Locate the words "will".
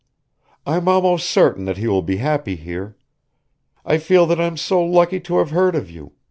1.87-2.01